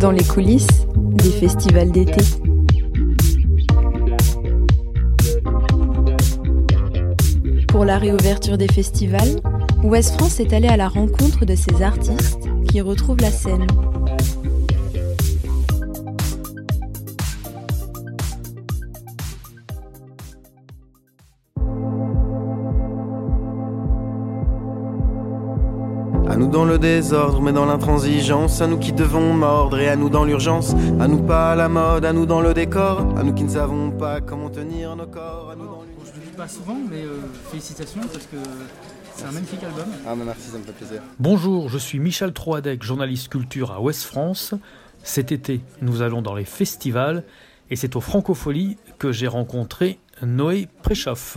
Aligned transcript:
dans 0.00 0.10
les 0.10 0.24
coulisses 0.24 0.86
des 0.96 1.30
festivals 1.30 1.90
d'été. 1.90 2.22
Pour 7.68 7.84
la 7.84 7.98
réouverture 7.98 8.56
des 8.56 8.66
festivals, 8.66 9.40
Ouest 9.84 10.14
France 10.14 10.40
est 10.40 10.54
allé 10.54 10.68
à 10.68 10.78
la 10.78 10.88
rencontre 10.88 11.44
de 11.44 11.54
ces 11.54 11.82
artistes 11.82 12.48
qui 12.68 12.80
retrouvent 12.80 13.20
la 13.20 13.30
scène. 13.30 13.66
Nous 26.40 26.48
dans 26.48 26.64
le 26.64 26.78
désordre, 26.78 27.42
mais 27.42 27.52
dans 27.52 27.66
l'intransigeance, 27.66 28.62
à 28.62 28.66
nous 28.66 28.78
qui 28.78 28.94
devons 28.94 29.34
mordre 29.34 29.78
et 29.78 29.88
à 29.90 29.96
nous 29.96 30.08
dans 30.08 30.24
l'urgence, 30.24 30.74
à 30.98 31.06
nous 31.06 31.22
pas 31.22 31.52
à 31.52 31.54
la 31.54 31.68
mode, 31.68 32.06
à 32.06 32.14
nous 32.14 32.24
dans 32.24 32.40
le 32.40 32.54
décor, 32.54 33.00
à 33.18 33.22
nous 33.22 33.34
qui 33.34 33.44
ne 33.44 33.50
savons 33.50 33.90
pas 33.90 34.22
comment 34.22 34.48
tenir 34.48 34.96
nos 34.96 35.06
corps, 35.06 35.50
à 35.52 35.54
nous 35.54 35.66
dans 35.66 35.84
Je 36.02 36.18
le 36.18 36.26
dis 36.26 36.34
pas 36.34 36.48
souvent, 36.48 36.78
mais 36.90 37.02
euh, 37.02 37.20
félicitations 37.50 38.00
parce 38.00 38.24
que 38.24 38.38
c'est 39.16 39.26
un 39.26 39.32
magnifique 39.32 39.62
album. 39.62 39.84
Ah 40.06 40.14
merci, 40.16 40.48
ça 40.50 40.56
me 40.56 40.62
fait 40.62 40.72
plaisir. 40.72 41.02
Bonjour, 41.18 41.68
je 41.68 41.76
suis 41.76 41.98
Michel 41.98 42.32
Troadec, 42.32 42.82
journaliste 42.82 43.28
culture 43.28 43.72
à 43.72 43.82
Ouest 43.82 44.04
France. 44.04 44.54
Cet 45.02 45.32
été, 45.32 45.60
nous 45.82 46.00
allons 46.00 46.22
dans 46.22 46.34
les 46.34 46.46
festivals 46.46 47.22
et 47.68 47.76
c'est 47.76 47.96
au 47.96 48.00
Francofolie 48.00 48.78
que 48.98 49.12
j'ai 49.12 49.28
rencontré 49.28 49.98
Noé 50.22 50.68
Préchoff. 50.82 51.36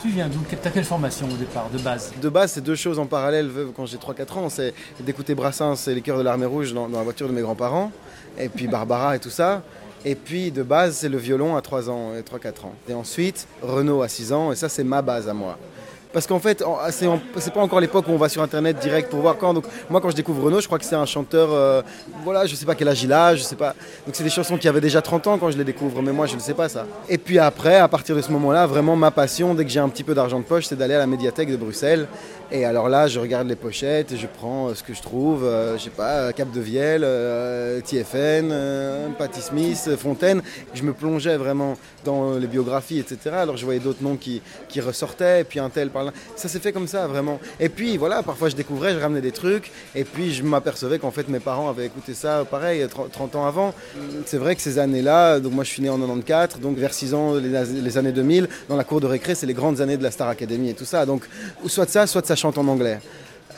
Tu 0.00 0.08
viens 0.08 0.28
d'où? 0.28 0.38
T'as 0.62 0.70
quelle 0.70 0.84
formation 0.84 1.26
au 1.26 1.36
départ, 1.36 1.68
de 1.70 1.78
base? 1.78 2.12
De 2.22 2.28
base, 2.30 2.52
c'est 2.52 2.62
deux 2.62 2.74
choses 2.74 2.98
en 2.98 3.04
parallèle 3.04 3.50
quand 3.76 3.84
j'ai 3.84 3.98
3-4 3.98 4.38
ans. 4.38 4.48
C'est 4.48 4.72
d'écouter 5.00 5.34
Brassens 5.34 5.88
et 5.88 5.94
les 5.94 6.00
Cœurs 6.00 6.16
de 6.16 6.22
l'Armée 6.22 6.46
Rouge 6.46 6.72
dans, 6.72 6.88
la 6.88 7.02
voiture 7.02 7.28
de 7.28 7.34
mes 7.34 7.42
grands-parents, 7.42 7.92
et 8.38 8.48
puis 8.48 8.66
Barbara 8.66 9.16
et 9.16 9.18
tout 9.18 9.30
ça. 9.30 9.62
Et 10.06 10.14
puis 10.14 10.50
de 10.50 10.62
base, 10.62 10.96
c'est 10.96 11.10
le 11.10 11.18
violon 11.18 11.54
à 11.54 11.60
3 11.60 11.90
ans, 11.90 12.12
et 12.14 12.22
3-4 12.22 12.64
ans. 12.64 12.74
Et 12.88 12.94
ensuite, 12.94 13.46
Renault 13.60 14.00
à 14.00 14.08
6 14.08 14.32
ans, 14.32 14.52
et 14.52 14.56
ça, 14.56 14.70
c'est 14.70 14.84
ma 14.84 15.02
base 15.02 15.28
à 15.28 15.34
moi. 15.34 15.58
Parce 16.12 16.26
qu'en 16.26 16.40
fait, 16.40 16.64
c'est 16.90 17.52
pas 17.52 17.60
encore 17.60 17.80
l'époque 17.80 18.06
où 18.08 18.12
on 18.12 18.16
va 18.16 18.28
sur 18.28 18.42
internet 18.42 18.78
direct 18.78 19.10
pour 19.10 19.20
voir 19.20 19.36
quand. 19.36 19.54
Donc 19.54 19.64
moi, 19.88 20.00
quand 20.00 20.10
je 20.10 20.16
découvre 20.16 20.44
Renaud, 20.44 20.60
je 20.60 20.66
crois 20.66 20.78
que 20.78 20.84
c'est 20.84 20.96
un 20.96 21.06
chanteur. 21.06 21.52
euh, 21.52 21.82
voilà, 22.24 22.46
je 22.46 22.54
sais 22.56 22.66
pas 22.66 22.74
quel 22.74 22.88
âge 22.88 23.02
il 23.02 23.12
a, 23.12 23.36
je 23.36 23.42
sais 23.42 23.54
pas. 23.56 23.74
Donc 24.06 24.14
c'est 24.14 24.24
des 24.24 24.30
chansons 24.30 24.56
qui 24.56 24.66
avaient 24.66 24.80
déjà 24.80 25.00
30 25.00 25.26
ans 25.28 25.38
quand 25.38 25.50
je 25.50 25.58
les 25.58 25.64
découvre, 25.64 26.02
mais 26.02 26.12
moi, 26.12 26.26
je 26.26 26.34
ne 26.34 26.40
sais 26.40 26.54
pas 26.54 26.68
ça. 26.68 26.84
Et 27.08 27.16
puis 27.16 27.38
après, 27.38 27.76
à 27.76 27.86
partir 27.86 28.16
de 28.16 28.22
ce 28.22 28.32
moment-là, 28.32 28.66
vraiment 28.66 28.96
ma 28.96 29.12
passion, 29.12 29.54
dès 29.54 29.64
que 29.64 29.70
j'ai 29.70 29.80
un 29.80 29.88
petit 29.88 30.04
peu 30.04 30.14
d'argent 30.14 30.40
de 30.40 30.44
poche, 30.44 30.66
c'est 30.66 30.76
d'aller 30.76 30.94
à 30.94 30.98
la 30.98 31.06
médiathèque 31.06 31.50
de 31.50 31.56
Bruxelles. 31.56 32.08
Et 32.52 32.64
alors 32.64 32.88
là, 32.88 33.06
je 33.06 33.20
regarde 33.20 33.46
les 33.46 33.54
pochettes, 33.54 34.10
et 34.10 34.16
je 34.16 34.26
prends 34.26 34.68
euh, 34.68 34.74
ce 34.74 34.82
que 34.82 34.92
je 34.92 35.00
trouve, 35.00 35.44
euh, 35.44 35.78
je 35.78 35.84
sais 35.84 35.90
pas, 35.90 36.14
euh, 36.16 36.32
Cap 36.32 36.50
de 36.50 36.60
Vielle, 36.60 37.02
euh, 37.04 37.80
TFN, 37.80 38.50
euh, 38.50 39.06
Smith, 39.40 39.84
euh, 39.86 39.96
Fontaine. 39.96 40.42
Je 40.74 40.82
me 40.82 40.92
plongeais 40.92 41.36
vraiment 41.36 41.76
dans 42.04 42.34
les 42.34 42.48
biographies, 42.48 42.98
etc. 42.98 43.18
Alors 43.38 43.56
je 43.56 43.64
voyais 43.64 43.78
d'autres 43.78 44.02
noms 44.02 44.16
qui, 44.16 44.42
qui 44.68 44.80
ressortaient, 44.80 45.44
puis 45.44 45.60
un 45.60 45.68
tel 45.68 45.90
par 45.90 46.02
là. 46.02 46.12
Ça 46.34 46.48
s'est 46.48 46.58
fait 46.58 46.72
comme 46.72 46.88
ça, 46.88 47.06
vraiment. 47.06 47.38
Et 47.60 47.68
puis 47.68 47.96
voilà, 47.96 48.24
parfois 48.24 48.48
je 48.48 48.56
découvrais, 48.56 48.94
je 48.94 48.98
ramenais 48.98 49.20
des 49.20 49.30
trucs, 49.30 49.70
et 49.94 50.02
puis 50.02 50.32
je 50.34 50.42
m'apercevais 50.42 50.98
qu'en 50.98 51.12
fait 51.12 51.28
mes 51.28 51.38
parents 51.40 51.68
avaient 51.70 51.86
écouté 51.86 52.14
ça, 52.14 52.44
pareil, 52.50 52.84
30 52.88 53.12
30 53.12 53.36
ans 53.36 53.46
avant. 53.46 53.74
C'est 54.26 54.38
vrai 54.38 54.56
que 54.56 54.62
ces 54.62 54.80
années-là, 54.80 55.38
donc 55.38 55.52
moi 55.52 55.62
je 55.62 55.70
suis 55.70 55.82
né 55.82 55.88
en 55.88 55.98
94, 55.98 56.60
donc 56.60 56.78
vers 56.78 56.94
6 56.94 57.14
ans, 57.14 57.34
les, 57.34 57.80
les 57.80 57.98
années 57.98 58.12
2000, 58.12 58.48
dans 58.68 58.76
la 58.76 58.84
cour 58.84 59.00
de 59.00 59.06
récré, 59.06 59.36
c'est 59.36 59.46
les 59.46 59.54
grandes 59.54 59.80
années 59.80 59.96
de 59.96 60.02
la 60.02 60.10
Star 60.10 60.28
Academy 60.28 60.70
et 60.70 60.74
tout 60.74 60.84
ça. 60.84 61.06
Donc 61.06 61.28
soit 61.66 61.88
ça, 61.88 62.08
soit 62.08 62.26
ça 62.26 62.34
chante 62.40 62.58
en 62.58 62.66
anglais. 62.66 62.98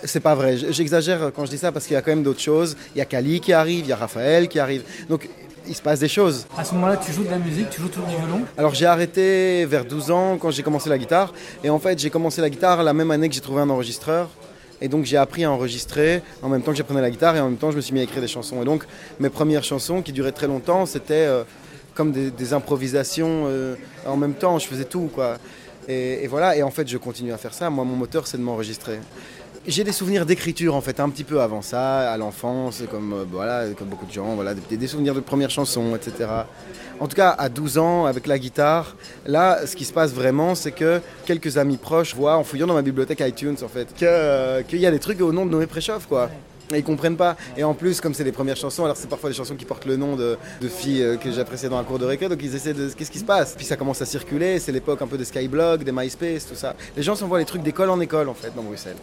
C'est 0.05 0.20
pas 0.20 0.34
vrai, 0.34 0.56
j'exagère 0.56 1.30
quand 1.34 1.47
je 1.47 1.50
dis 1.50 1.58
ça 1.58 1.70
parce 1.70 1.86
qu'il 1.86 1.94
y 1.94 1.97
a 1.97 2.02
quand 2.02 2.11
même 2.11 2.25
d'autres 2.25 2.41
choses. 2.41 2.77
Il 2.94 2.98
y 2.98 3.00
a 3.00 3.05
Kali 3.05 3.41
qui 3.41 3.52
arrive, 3.52 3.84
il 3.84 3.89
y 3.89 3.92
a 3.92 3.97
Raphaël 3.97 4.48
qui 4.48 4.58
arrive. 4.58 4.83
Donc 5.08 5.29
il 5.68 5.74
se 5.77 5.83
passe 5.83 6.01
des 6.01 6.08
choses. 6.08 6.46
À 6.58 6.64
ce 6.64 6.74
moment-là, 6.74 6.96
tu 6.96 7.12
joues 7.12 7.23
de 7.23 7.30
la 7.30 7.39
musique, 7.39 7.70
tu 7.70 7.80
joues 7.80 7.89
toujours 7.89 8.08
du 8.08 8.17
violon? 8.17 8.42
Alors 8.58 8.74
j'ai 8.74 8.86
arrêté 8.86 9.64
vers 9.64 9.84
12 9.84 10.11
ans 10.11 10.39
quand 10.39 10.51
j'ai 10.51 10.64
commencé 10.64 10.90
la 10.90 10.98
guitare. 10.98 11.33
Et 11.62 11.70
en 11.70 11.79
fait, 11.79 11.98
j'ai 12.01 12.11
commencé 12.11 12.40
la 12.40 12.51
guitare 12.51 12.83
la 12.83 12.92
même 12.92 13.12
année 13.12 13.29
que 13.29 13.34
j'ai 13.34 13.40
trouvé 13.40 13.61
un 13.61 13.70
enregistreur. 13.70 14.29
Et 14.80 14.89
donc 14.89 15.05
j'ai 15.05 15.17
appris 15.17 15.45
à 15.45 15.51
enregistrer 15.52 16.23
en 16.42 16.48
même 16.48 16.62
temps 16.62 16.73
que 16.73 16.78
j'apprenais 16.78 17.01
la 17.01 17.11
guitare 17.11 17.36
et 17.36 17.40
en 17.40 17.48
même 17.48 17.57
temps 17.57 17.70
je 17.70 17.77
me 17.77 17.80
suis 17.80 17.95
mis 17.95 18.01
à 18.01 18.02
écrire 18.02 18.20
des 18.20 18.27
chansons. 18.27 18.61
Et 18.61 18.64
donc 18.64 18.84
mes 19.20 19.30
premières 19.30 19.62
chansons 19.62 20.02
qui 20.02 20.11
duraient 20.11 20.33
très 20.33 20.48
longtemps, 20.48 20.86
c'était 20.86 21.14
euh, 21.14 21.45
comme 21.95 22.11
des, 22.11 22.33
des 22.33 22.52
improvisations 22.52 23.45
euh, 23.46 23.77
en 24.05 24.17
même 24.17 24.34
temps, 24.34 24.58
je 24.58 24.67
faisais 24.67 24.84
tout 24.84 25.08
quoi. 25.14 25.39
Et, 25.89 26.27
voilà, 26.29 26.57
et 26.57 26.63
en 26.63 26.70
fait 26.70 26.89
je 26.89 26.98
continue 26.98 27.33
à 27.33 27.39
faire 27.39 27.55
ça. 27.55 27.70
Moi 27.70 27.85
mon 27.85 27.97
moteur 27.97 28.27
c'est 28.27 28.39
de 28.39 28.43
m'enregistrer. 28.43 28.98
J'ai 29.67 29.85
des 29.85 29.93
souvenirs 29.93 30.27
d'écriture 30.27 30.75
en 30.75 30.81
fait 30.81 30.98
un 30.98 31.09
petit 31.09 31.23
peu 31.23 31.41
avant 31.41 31.63
ça, 31.63 32.11
à 32.11 32.17
l'enfance, 32.17 32.83
comme 32.91 33.13
euh, 33.13 33.25
voilà, 33.31 33.69
comme 33.79 33.89
beaucoup 33.89 34.07
de 34.07 34.13
gens, 34.13 34.35
voilà, 34.35 34.55
des, 34.55 34.77
des 34.77 34.87
souvenirs 34.89 35.15
de 35.15 35.20
premières 35.20 35.51
chansons, 35.51 35.95
etc. 35.95 36.29
En 36.98 37.07
tout 37.07 37.17
cas, 37.17 37.31
à 37.31 37.48
12 37.48 37.79
ans, 37.79 38.07
avec 38.07 38.27
la 38.27 38.39
guitare, 38.39 38.97
là, 39.27 39.67
ce 39.67 39.77
qui 39.77 39.85
se 39.85 39.93
passe 39.93 40.13
vraiment, 40.13 40.55
c'est 40.55 40.73
que 40.73 41.01
quelques 41.27 41.59
amis 41.59 41.77
proches 41.77 42.14
voient, 42.14 42.37
en 42.37 42.45
fouillant 42.45 42.67
dans 42.67 42.75
ma 42.75 42.83
bibliothèque 42.83 43.20
iTunes, 43.20 43.57
en 43.63 43.69
fait, 43.69 43.89
euh, 44.03 44.63
qu'il 44.63 44.79
y 44.79 44.87
a 44.87 44.91
des 44.91 44.99
trucs 44.99 45.20
au 45.20 45.33
nom 45.33 45.47
de 45.47 45.51
Noé 45.51 45.67
Préchoff, 45.67 46.07
quoi. 46.07 46.31
Ils 46.78 46.84
comprennent 46.84 47.16
pas. 47.16 47.36
Et 47.56 47.64
en 47.64 47.74
plus, 47.74 48.00
comme 48.00 48.14
c'est 48.14 48.24
les 48.24 48.33
premières 48.33 48.56
chansons, 48.56 48.84
alors 48.84 48.96
c'est 48.96 49.08
parfois 49.08 49.30
des 49.30 49.36
chansons 49.36 49.55
qui 49.55 49.64
portent 49.64 49.86
le 49.86 49.96
nom 49.96 50.16
de, 50.16 50.36
filles 50.68 51.02
euh, 51.02 51.16
que 51.16 51.30
j'appréciais 51.30 51.68
dans 51.68 51.78
la 51.78 51.84
cour 51.84 51.98
de 51.98 52.05
récré, 52.05 52.28
donc 52.28 52.38
ils 52.42 52.55
essaient 52.55 52.74
de 52.74 52.88
qu'est-ce 52.88 53.10
qui 53.10 53.18
se 53.18 53.24
passe? 53.24 53.55
Puis 53.56 53.66
ça 53.66 53.77
commence 53.77 54.00
à 54.00 54.06
circuler, 54.06 54.58
c'est 54.58 54.72
l'époque 54.72 55.02
un 55.02 55.06
peu 55.06 55.18
des 55.18 55.24
Skyblog, 55.24 55.84
des 55.84 55.92
MySpace, 55.92 56.46
tout 56.46 56.55
ça. 56.55 56.74
Les 56.96 57.02
gens 57.02 57.14
s'envoient 57.14 57.38
les 57.38 57.44
trucs 57.44 57.62
d'école 57.62 57.90
en 57.90 58.00
école, 58.00 58.28
en 58.28 58.34
fait, 58.34 58.52
dans 58.55 58.62
Bruxelles 58.62 58.96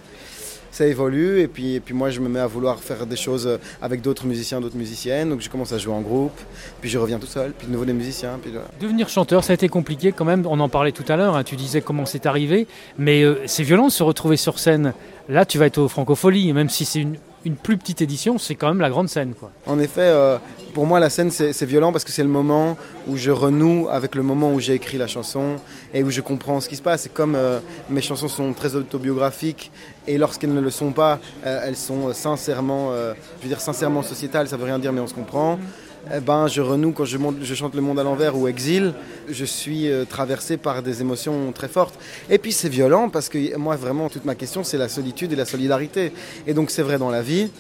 ça 0.72 0.86
évolue 0.86 1.42
et 1.42 1.48
puis, 1.48 1.76
et 1.76 1.80
puis 1.80 1.94
moi 1.94 2.10
je 2.10 2.20
me 2.20 2.30
mets 2.30 2.40
à 2.40 2.48
vouloir 2.48 2.80
faire 2.80 3.06
des 3.06 3.16
choses 3.16 3.60
avec 3.82 4.02
d'autres 4.02 4.26
musiciens, 4.26 4.62
d'autres 4.62 4.78
musiciennes. 4.78 5.30
Donc 5.30 5.42
je 5.42 5.50
commence 5.50 5.72
à 5.72 5.78
jouer 5.78 5.94
en 5.94 6.02
groupe, 6.02 6.40
puis 6.82 6.90
je 6.90 6.98
reviens 6.98 7.20
tout 7.20 7.28
seul, 7.28 7.54
puis 7.58 7.68
de 7.68 7.72
nouveau 7.72 7.86
des 7.86 7.94
musiciens. 7.94 8.40
Devenir 8.80 9.10
chanteur, 9.10 9.44
ça 9.44 9.54
a 9.54 9.56
été 9.56 9.70
compliqué 9.70 10.12
quand 10.12 10.26
même. 10.26 10.46
On 10.46 10.60
en 10.60 10.70
parlait 10.70 10.92
tout 10.92 11.06
à 11.08 11.16
l'heure. 11.16 11.36
hein, 11.36 11.44
tu 11.44 11.56
disais 11.56 11.82
comment 11.82 12.06
c'est 12.06 12.26
arrivé, 12.26 12.68
mais 12.98 13.24
euh, 13.24 13.42
c'est 13.46 13.64
violent 13.64 13.88
de 13.88 13.92
se 13.92 14.04
retrouver 14.04 14.38
sur 14.38 14.60
scène. 14.60 14.94
Là, 15.28 15.46
tu 15.46 15.58
vas 15.58 15.66
être 15.66 15.78
au 15.78 15.88
Francophonie, 15.88 16.54
même 16.54 16.70
si 16.70 16.86
c'est 16.86 17.00
une, 17.00 17.18
une 17.46 17.56
plus 17.56 17.78
petite 17.78 18.02
édition, 18.02 18.38
c'est 18.38 18.56
quand 18.56 18.68
même 18.68 18.82
la 18.82 18.90
grande 18.90 19.10
scène, 19.10 19.34
quoi. 19.34 19.52
En 19.66 19.80
effet, 19.80 20.02
euh, 20.02 20.38
pour 20.74 20.86
moi 20.86 21.00
la 21.00 21.10
scène 21.10 21.32
c'est 21.32 21.66
violent 21.66 21.92
parce 21.92 22.04
que 22.04 22.12
c'est 22.12 22.24
le 22.24 22.30
moment 22.30 22.78
où 23.08 23.18
je 23.18 23.32
renoue 23.32 23.88
avec 23.90 24.16
le 24.16 24.24
moment 24.24 24.54
où 24.54 24.60
j'ai 24.60 24.74
écrit 24.74 24.98
la 24.98 25.08
chanson 25.08 25.56
et 25.94 26.04
où 26.04 26.12
je 26.12 26.22
comprends 26.22 26.60
ce 26.60 26.70
qui 26.70 26.76
se 26.76 26.82
passe. 26.82 27.04
C'est 27.04 27.14
comme 27.14 27.36
euh, 27.36 27.60
mes 27.90 28.02
chansons 28.02 28.28
sont 28.28 28.54
très 28.54 28.76
autobiographiques 28.76 29.72
et 30.08 30.18
lorsqu'elles 30.18 30.54
ne 30.54 30.62
le 30.62 30.70
sont 30.70 30.92
pas, 30.92 31.20
euh, 31.46 31.62
elles 31.66 31.78
sont 31.78 32.14
sincèrement, 32.14 32.92
je 32.94 33.44
veux 33.44 33.50
dire 33.50 33.62
sincèrement 33.62 34.04
sociétales, 34.04 34.48
ça 34.48 34.58
veut 34.58 34.66
rien 34.66 34.80
dire 34.80 34.94
mais 34.94 35.02
on 35.02 35.08
se 35.08 35.14
comprend. 35.14 35.60
Eh 36.08 36.22
ben, 36.22 36.48
je 36.48 36.62
renoue 36.62 36.92
quand 36.94 37.06
je, 37.06 37.18
monte- 37.18 37.44
je 37.44 37.54
chante 37.54 37.76
Le 37.76 37.82
Monde 37.82 38.00
à 38.00 38.04
l'envers 38.04 38.36
ou 38.38 38.48
Exil. 38.48 38.94
Je 39.30 39.46
suis 39.46 39.90
euh, 39.92 40.06
traversé 40.06 40.58
par 40.58 40.82
des 40.82 41.02
émotions 41.02 41.52
très 41.52 41.68
fortes. 41.68 42.00
Et 42.30 42.38
puis 42.38 42.52
c'est 42.52 42.70
violent 42.70 43.10
parce 43.10 43.30
que 43.30 43.58
moi 43.58 43.76
vraiment 43.76 44.10
toute 44.10 44.26
ma 44.26 44.34
question 44.36 44.64
c'est 44.64 44.78
la 44.78 44.90
solitude 44.90 45.34
et 45.34 45.36
la 45.36 45.46
solidarité. 45.46 46.14
Et 46.48 46.54
donc 46.54 46.72
c'est 46.72 46.82
vrai 46.82 46.98
dans 46.98 47.10
la 47.10 47.22
vie, 47.22 47.52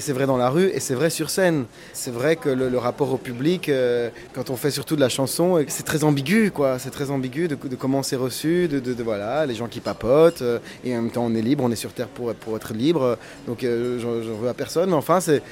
c'est 0.00 0.12
vrai 0.12 0.26
dans 0.26 0.36
la 0.36 0.48
rue 0.48 0.68
et 0.68 0.80
c'est 0.80 0.94
vrai 0.94 1.10
sur 1.10 1.28
scène. 1.28 1.64
C'est 1.92 2.12
vrai 2.12 2.36
que 2.36 2.48
le, 2.48 2.78
rapport 2.78 3.12
au 3.12 3.18
public, 3.18 3.68
euh, 3.68 4.10
quand 4.32 4.48
on 4.48 4.56
fait 4.56 4.70
surtout 4.70 4.96
de 4.96 5.00
la 5.00 5.08
chanson, 5.08 5.62
c'est 5.66 5.84
très 5.84 6.04
ambigu 6.04 6.50
quoi. 6.50 6.78
C'est 6.78 6.90
très 6.90 7.10
ambigu 7.10 7.48
de, 7.48 7.56
de 7.56 7.76
comment 7.76 8.02
c'est 8.02 8.16
reçu, 8.16 8.68
de, 8.68 9.02
voilà, 9.02 9.44
les 9.44 9.54
gens 9.54 9.66
qui 9.66 9.80
papotent 9.80 10.42
euh, 10.42 10.60
et 10.84 10.96
en 10.96 11.02
même 11.02 11.10
temps 11.10 11.26
on 11.26 11.34
est 11.34 11.42
libre, 11.42 11.64
on 11.64 11.70
est 11.70 11.76
sur 11.76 11.92
terre 11.92 12.08
pour, 12.08 12.32
pour 12.34 12.56
être 12.56 12.72
libre. 12.72 13.18
Donc 13.46 13.64
euh, 13.64 13.98
j'en 13.98 14.40
veux 14.40 14.48
à 14.48 14.54
personne, 14.54 14.88
mais 14.90 14.96
enfin 14.96 15.20
c'est 15.20 15.42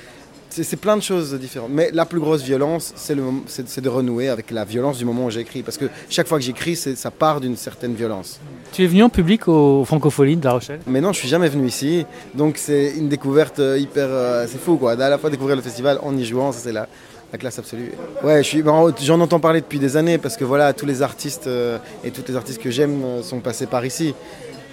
c'est 0.50 0.76
plein 0.76 0.96
de 0.96 1.02
choses 1.02 1.34
différentes. 1.34 1.70
Mais 1.70 1.90
la 1.92 2.06
plus 2.06 2.20
grosse 2.20 2.42
violence, 2.42 2.92
c'est 2.96 3.80
de 3.80 3.88
renouer 3.88 4.28
avec 4.28 4.50
la 4.50 4.64
violence 4.64 4.98
du 4.98 5.04
moment 5.04 5.26
où 5.26 5.30
j'écris. 5.30 5.62
Parce 5.62 5.76
que 5.76 5.86
chaque 6.08 6.26
fois 6.26 6.38
que 6.38 6.44
j'écris, 6.44 6.76
ça 6.76 7.10
part 7.10 7.40
d'une 7.40 7.56
certaine 7.56 7.94
violence. 7.94 8.40
Tu 8.72 8.84
es 8.84 8.86
venu 8.86 9.02
en 9.02 9.08
public 9.08 9.48
au 9.48 9.84
Francophonie 9.84 10.36
de 10.36 10.44
La 10.44 10.52
Rochelle? 10.52 10.80
Mais 10.86 11.00
non, 11.00 11.12
je 11.12 11.18
suis 11.18 11.28
jamais 11.28 11.48
venu 11.48 11.66
ici. 11.66 12.06
Donc 12.34 12.56
c'est 12.58 12.92
une 12.96 13.08
découverte 13.08 13.58
euh, 13.58 13.78
hyper... 13.78 14.08
euh, 14.08 14.46
c'est 14.48 14.60
fou 14.60 14.76
quoi. 14.76 14.92
À 14.92 15.08
la 15.08 15.18
fois 15.18 15.30
découvrir 15.30 15.56
le 15.56 15.62
festival 15.62 15.98
en 16.02 16.16
y 16.16 16.24
jouant, 16.24 16.52
ça 16.52 16.60
c'est 16.62 16.72
la, 16.72 16.88
la 17.32 17.38
classe 17.38 17.58
absolue. 17.58 17.92
Ouais, 18.22 18.42
je 18.42 18.60
bon, 18.60 18.92
j'en 19.02 19.20
entends 19.20 19.40
parler 19.40 19.60
depuis 19.60 19.78
des 19.78 19.96
années 19.96 20.18
parce 20.18 20.36
que 20.36 20.44
voilà, 20.44 20.72
tous 20.72 20.86
les 20.86 21.02
artistes 21.02 21.46
euh, 21.46 21.78
et 22.04 22.10
toutes 22.10 22.28
les 22.28 22.36
artistes 22.36 22.60
que 22.60 22.70
j'aime 22.70 23.22
sont 23.22 23.40
passés 23.40 23.66
par 23.66 23.84
ici. 23.84 24.14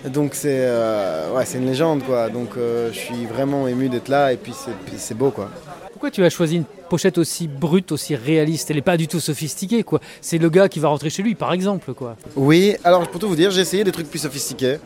Donc 0.10 0.32
c'est 0.34 0.50
euh, 0.62 1.34
ouais, 1.34 1.44
une 1.56 1.66
légende 1.66 2.04
quoi. 2.04 2.30
Donc 2.30 2.50
euh, 2.58 2.90
je 2.92 2.98
suis 3.00 3.26
vraiment 3.26 3.68
ému 3.68 3.90
d'être 3.90 4.10
là 4.10 4.34
et 4.34 4.38
puis 4.38 4.54
c'est- 4.54 4.72
puis 4.86 4.96
c'est 4.98 5.14
beau 5.16 5.32
quoi. 5.32 5.50
Pourquoi 5.92 6.12
tu 6.12 6.24
as 6.26 6.30
choisi 6.30 6.58
une 6.58 6.66
pochette 6.90 7.18
aussi 7.18 7.48
brute, 7.48 7.94
aussi 7.94 8.14
réaliste? 8.16 8.70
Elle 8.70 8.76
n'est 8.76 8.82
pas 8.82 8.98
du 8.98 9.08
tout 9.08 9.22
sophistiquée, 9.22 9.84
quoi. 9.84 10.02
C'est 10.20 10.38
le 10.38 10.50
gars 10.50 10.68
qui 10.68 10.82
va 10.82 10.90
rentrer 10.90 11.10
chez 11.10 11.24
lui, 11.24 11.34
par 11.34 11.54
exemple, 11.54 11.94
quoi. 11.94 12.18
Oui, 12.36 12.76
alors 12.84 13.08
pour 13.08 13.22
tout 13.22 13.30
vous 13.30 13.38
dire, 13.38 13.52
j'ai 13.52 13.62
essayé 13.62 13.86
des 13.86 13.94
trucs 13.94 14.10
plus 14.10 14.20
sophistiqués 14.20 14.80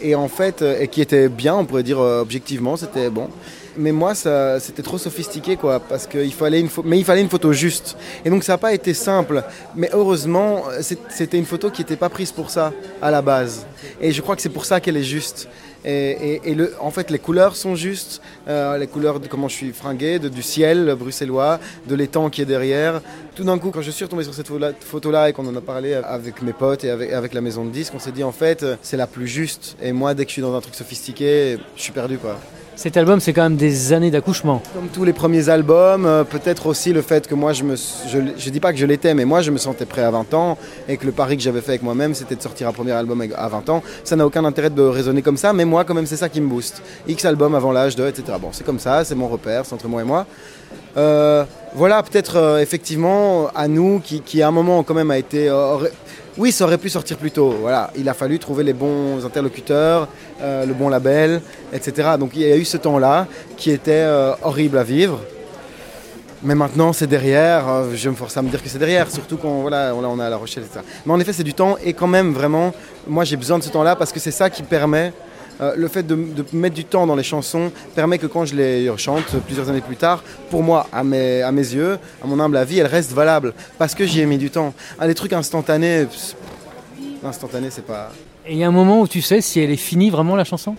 et 0.00 0.14
en 0.14 0.28
fait, 0.28 0.62
euh, 0.62 0.80
et 0.80 0.88
qui 0.88 1.02
étaient 1.02 1.28
bien, 1.28 1.54
on 1.56 1.66
pourrait 1.66 1.82
dire 1.82 2.00
euh, 2.00 2.22
objectivement, 2.22 2.78
c'était 2.78 3.10
bon. 3.10 3.28
Mais 3.76 3.92
moi, 3.92 4.14
c'était 4.14 4.82
trop 4.82 4.98
sophistiqué, 4.98 5.56
quoi, 5.56 5.80
parce 5.80 6.06
qu'il 6.06 6.32
fallait 6.32 6.60
une 6.60 6.68
mais 6.84 6.98
il 6.98 7.04
fallait 7.04 7.20
une 7.20 7.28
photo 7.28 7.52
juste. 7.52 7.96
Et 8.24 8.30
donc 8.30 8.44
ça 8.44 8.54
n'a 8.54 8.58
pas 8.58 8.72
été 8.72 8.94
simple. 8.94 9.42
Mais 9.74 9.90
heureusement, 9.92 10.64
c'était 10.80 11.38
une 11.38 11.46
photo 11.46 11.70
qui 11.70 11.82
n'était 11.82 11.96
pas 11.96 12.08
prise 12.08 12.32
pour 12.32 12.50
ça 12.50 12.72
à 13.00 13.10
la 13.10 13.22
base. 13.22 13.66
Et 14.00 14.12
je 14.12 14.20
crois 14.20 14.36
que 14.36 14.42
c'est 14.42 14.48
pour 14.48 14.64
ça 14.64 14.80
qu'elle 14.80 14.96
est 14.96 15.02
juste. 15.02 15.48
Et, 15.84 16.40
en 16.80 16.90
fait, 16.90 17.10
les 17.10 17.18
couleurs 17.18 17.56
sont 17.56 17.74
justes, 17.74 18.22
euh, 18.46 18.78
les 18.78 18.86
couleurs 18.86 19.18
de 19.18 19.26
comment 19.26 19.48
je 19.48 19.56
suis 19.56 19.72
fringué, 19.72 20.18
du 20.20 20.42
ciel 20.42 20.94
bruxellois, 20.96 21.58
de 21.88 21.94
l'étang 21.94 22.30
qui 22.30 22.40
est 22.40 22.46
derrière. 22.46 23.00
Tout 23.34 23.44
d'un 23.44 23.58
coup, 23.58 23.70
quand 23.70 23.82
je 23.82 23.90
suis 23.90 24.04
retombé 24.04 24.22
sur 24.22 24.34
cette 24.34 24.48
photo-là 24.80 25.28
et 25.28 25.32
qu'on 25.32 25.46
en 25.46 25.56
a 25.56 25.60
parlé 25.60 25.94
avec 25.94 26.40
mes 26.42 26.52
potes 26.52 26.84
et 26.84 26.90
avec, 26.90 27.12
avec 27.12 27.34
la 27.34 27.40
maison 27.40 27.64
de 27.64 27.70
disques, 27.70 27.94
on 27.96 27.98
s'est 27.98 28.12
dit 28.12 28.22
en 28.22 28.32
fait, 28.32 28.64
c'est 28.82 28.96
la 28.96 29.08
plus 29.08 29.26
juste. 29.26 29.76
Et 29.82 29.92
moi, 29.92 30.14
dès 30.14 30.24
que 30.24 30.30
je 30.30 30.34
suis 30.34 30.42
dans 30.42 30.54
un 30.54 30.60
truc 30.60 30.74
sophistiqué, 30.74 31.58
je 31.76 31.82
suis 31.82 31.92
perdu, 31.92 32.18
quoi. 32.18 32.38
Cet 32.74 32.96
album, 32.96 33.20
c'est 33.20 33.34
quand 33.34 33.42
même 33.42 33.56
des 33.56 33.92
années 33.92 34.10
d'accouchement. 34.10 34.62
Comme 34.74 34.88
tous 34.88 35.04
les 35.04 35.12
premiers 35.12 35.50
albums, 35.50 36.06
euh, 36.06 36.24
peut-être 36.24 36.66
aussi 36.66 36.92
le 36.92 37.02
fait 37.02 37.28
que 37.28 37.34
moi, 37.34 37.52
je 37.52 37.64
me, 37.64 37.76
je, 37.76 38.50
dis 38.50 38.60
pas 38.60 38.72
que 38.72 38.78
je 38.78 38.86
l'étais, 38.86 39.12
mais 39.12 39.26
moi, 39.26 39.42
je 39.42 39.50
me 39.50 39.58
sentais 39.58 39.84
prêt 39.84 40.02
à 40.02 40.10
20 40.10 40.32
ans 40.32 40.56
et 40.88 40.96
que 40.96 41.04
le 41.04 41.12
pari 41.12 41.36
que 41.36 41.42
j'avais 41.42 41.60
fait 41.60 41.72
avec 41.72 41.82
moi-même, 41.82 42.14
c'était 42.14 42.34
de 42.34 42.40
sortir 42.40 42.68
un 42.68 42.72
premier 42.72 42.92
album 42.92 43.22
à 43.36 43.48
20 43.48 43.68
ans. 43.68 43.82
Ça 44.04 44.16
n'a 44.16 44.26
aucun 44.26 44.44
intérêt 44.46 44.70
de 44.70 44.82
raisonner 44.82 45.20
comme 45.20 45.36
ça, 45.36 45.52
mais 45.52 45.66
moi, 45.66 45.84
quand 45.84 45.94
même, 45.94 46.06
c'est 46.06 46.16
ça 46.16 46.30
qui 46.30 46.40
me 46.40 46.48
booste. 46.48 46.82
X 47.06 47.24
albums 47.26 47.54
avant 47.54 47.72
l'âge 47.72 47.94
de, 47.94 48.06
etc. 48.06 48.38
Bon, 48.40 48.48
c'est 48.52 48.64
comme 48.64 48.78
ça, 48.78 49.04
c'est 49.04 49.14
mon 49.14 49.28
repère, 49.28 49.66
c'est 49.66 49.74
entre 49.74 49.88
moi 49.88 50.00
et 50.00 50.06
moi. 50.06 50.26
Euh, 50.96 51.44
voilà, 51.74 52.02
peut-être 52.02 52.36
euh, 52.36 52.58
effectivement 52.58 53.48
à 53.54 53.68
nous 53.68 54.00
qui, 54.00 54.42
à 54.42 54.48
un 54.48 54.50
moment 54.50 54.82
quand 54.82 54.94
même 54.94 55.10
a 55.10 55.18
été 55.18 55.50
oui, 56.38 56.50
ça 56.50 56.64
aurait 56.64 56.78
pu 56.78 56.88
sortir 56.88 57.18
plus 57.18 57.30
tôt. 57.30 57.54
Voilà, 57.60 57.90
il 57.94 58.08
a 58.08 58.14
fallu 58.14 58.38
trouver 58.38 58.64
les 58.64 58.72
bons 58.72 59.24
interlocuteurs, 59.24 60.08
euh, 60.40 60.64
le 60.64 60.72
bon 60.72 60.88
label, 60.88 61.42
etc. 61.72 62.10
Donc 62.18 62.30
il 62.34 62.40
y 62.42 62.50
a 62.50 62.56
eu 62.56 62.64
ce 62.64 62.78
temps-là 62.78 63.26
qui 63.56 63.70
était 63.70 63.92
euh, 63.92 64.32
horrible 64.42 64.78
à 64.78 64.82
vivre. 64.82 65.20
Mais 66.42 66.54
maintenant, 66.54 66.92
c'est 66.92 67.06
derrière. 67.06 67.68
Euh, 67.68 67.90
je 67.94 68.08
me 68.08 68.14
force 68.14 68.36
à 68.36 68.42
me 68.42 68.48
dire 68.48 68.62
que 68.62 68.68
c'est 68.68 68.78
derrière, 68.78 69.10
surtout 69.10 69.36
quand 69.36 69.60
voilà, 69.60 69.92
on 69.94 70.18
est 70.18 70.24
à 70.24 70.30
La 70.30 70.38
Rochelle, 70.38 70.64
etc. 70.64 70.80
Mais 71.04 71.12
en 71.12 71.20
effet, 71.20 71.34
c'est 71.34 71.44
du 71.44 71.54
temps 71.54 71.76
et 71.84 71.92
quand 71.92 72.08
même, 72.08 72.32
vraiment, 72.32 72.72
moi 73.06 73.24
j'ai 73.24 73.36
besoin 73.36 73.58
de 73.58 73.64
ce 73.64 73.68
temps-là 73.68 73.94
parce 73.94 74.10
que 74.10 74.18
c'est 74.18 74.30
ça 74.30 74.48
qui 74.48 74.62
permet 74.62 75.12
euh, 75.60 75.74
le 75.76 75.88
fait 75.88 76.06
de, 76.06 76.16
mettre 76.52 76.74
du 76.74 76.84
temps 76.84 77.06
dans 77.06 77.14
les 77.14 77.22
chansons 77.22 77.70
permet 77.94 78.18
que 78.18 78.26
quand 78.26 78.44
je 78.44 78.54
les 78.54 78.90
chante 78.96 79.36
plusieurs 79.46 79.68
années 79.68 79.80
plus 79.80 79.96
tard, 79.96 80.22
pour 80.50 80.62
moi, 80.62 80.86
à 80.92 81.04
mes, 81.04 81.42
à 81.42 81.52
mes 81.52 81.60
yeux, 81.60 81.98
à 82.22 82.26
mon 82.26 82.40
humble 82.40 82.56
avis, 82.56 82.78
elles 82.78 82.86
restent 82.86 83.12
valables 83.12 83.54
parce 83.78 83.94
que 83.94 84.06
j'y 84.06 84.20
ai 84.20 84.26
mis 84.26 84.38
du 84.38 84.50
temps. 84.50 84.74
Ah, 84.98 85.06
les 85.06 85.14
trucs 85.14 85.32
instantanés, 85.32 86.06
instantanés, 87.24 87.70
c'est 87.70 87.86
pas. 87.86 88.10
Et 88.46 88.52
il 88.52 88.58
y 88.58 88.64
a 88.64 88.68
un 88.68 88.72
moment 88.72 89.00
où 89.00 89.06
tu 89.06 89.22
sais 89.22 89.40
si 89.40 89.60
elle 89.60 89.70
est 89.70 89.76
finie 89.76 90.10
vraiment 90.10 90.34
la 90.34 90.44
chanson? 90.44 90.74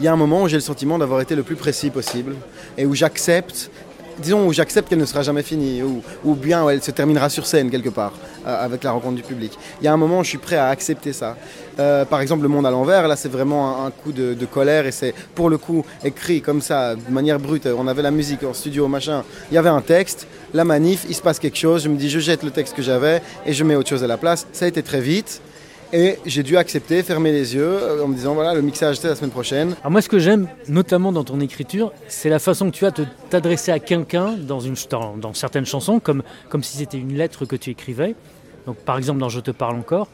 Il 0.00 0.04
y 0.04 0.08
a 0.08 0.12
un 0.12 0.16
moment 0.16 0.42
où 0.42 0.48
j'ai 0.48 0.56
le 0.56 0.62
sentiment 0.62 0.98
d'avoir 0.98 1.20
été 1.20 1.36
le 1.36 1.44
plus 1.44 1.54
précis 1.54 1.90
possible 1.90 2.34
et 2.76 2.86
où 2.86 2.94
j'accepte 2.94 3.70
disons, 4.18 4.46
où 4.46 4.52
j'accepte 4.52 4.88
qu'elle 4.88 4.98
ne 4.98 5.06
sera 5.06 5.22
jamais 5.22 5.42
finie, 5.42 5.82
ou, 5.82 6.02
ou, 6.24 6.34
bien 6.34 6.68
elle 6.68 6.82
se 6.82 6.90
terminera 6.90 7.28
sur 7.28 7.46
scène 7.46 7.70
quelque 7.70 7.88
part, 7.88 8.12
euh, 8.46 8.64
avec 8.64 8.84
la 8.84 8.92
rencontre 8.92 9.16
du 9.16 9.22
public. 9.22 9.52
Il 9.80 9.84
y 9.84 9.88
a 9.88 9.92
un 9.92 9.96
moment 9.96 10.20
où 10.20 10.24
je 10.24 10.28
suis 10.28 10.38
prêt 10.38 10.56
à 10.56 10.68
accepter 10.68 11.12
ça. 11.12 11.36
Euh, 11.78 12.04
par 12.04 12.20
exemple, 12.20 12.42
Le 12.42 12.48
Monde 12.48 12.66
à 12.66 12.70
l'envers, 12.70 13.08
là 13.08 13.16
c'est 13.16 13.28
vraiment 13.28 13.84
un, 13.84 13.90
coup 13.90 14.12
de, 14.12 14.36
colère, 14.46 14.86
et 14.86 14.92
c'est 14.92 15.14
pour 15.34 15.50
le 15.50 15.58
coup 15.58 15.84
écrit 16.04 16.40
comme 16.40 16.60
ça, 16.60 16.94
de 16.94 17.12
manière 17.12 17.38
brute. 17.38 17.66
On 17.66 17.88
avait 17.88 18.02
la 18.02 18.10
musique 18.10 18.44
en 18.44 18.54
studio, 18.54 18.88
machin, 18.88 19.24
il 19.50 19.54
y 19.54 19.58
avait 19.58 19.70
un 19.70 19.80
texte, 19.80 20.26
la 20.52 20.64
manif, 20.64 21.04
il 21.08 21.14
se 21.14 21.22
passe 21.22 21.38
quelque 21.38 21.58
chose, 21.58 21.84
je 21.84 21.88
me 21.88 21.96
dis 21.96 22.08
je 22.08 22.20
jette 22.20 22.42
le 22.42 22.50
texte 22.50 22.74
que 22.74 22.82
j'avais, 22.82 23.22
et 23.46 23.52
je 23.52 23.64
mets 23.64 23.74
autre 23.74 23.88
chose 23.88 24.04
à 24.04 24.06
la 24.06 24.16
place. 24.16 24.46
Ça 24.52 24.64
a 24.64 24.68
été 24.68 24.82
très 24.82 25.00
vite. 25.00 25.40
Et 25.92 26.18
j'ai 26.26 26.42
dû 26.42 26.56
accepter, 26.56 27.02
fermer 27.02 27.32
les 27.32 27.54
yeux 27.54 27.62
euh, 27.64 28.04
en 28.04 28.08
me 28.08 28.14
disant 28.14 28.34
voilà, 28.34 28.54
le 28.54 28.62
mixage 28.62 28.96
c'est 28.96 29.08
la 29.08 29.14
semaine 29.14 29.30
prochaine. 29.30 29.74
Alors 29.80 29.92
moi 29.92 30.02
ce 30.02 30.08
que 30.08 30.18
j'aime 30.18 30.48
notamment 30.68 31.12
dans 31.12 31.24
ton 31.24 31.40
écriture, 31.40 31.92
c'est 32.08 32.28
la 32.28 32.38
façon 32.38 32.70
que 32.70 32.76
tu 32.76 32.86
as 32.86 32.90
de 32.90 33.06
t'adresser 33.30 33.72
à 33.72 33.78
quelqu'un 33.78 34.32
dans, 34.32 34.60
une, 34.60 34.74
dans, 34.90 35.34
certaines 35.34 35.66
chansons, 35.66 36.00
comme, 36.00 36.22
comme 36.48 36.62
si 36.62 36.78
c'était 36.78 36.98
une 36.98 37.14
lettre 37.14 37.44
que 37.44 37.56
tu 37.56 37.70
écrivais. 37.70 38.14
Donc 38.66 38.76
par 38.76 38.98
exemple 38.98 39.20
dans 39.20 39.28
Je 39.28 39.40
te 39.40 39.50
parle 39.50 39.76
encore. 39.76 40.08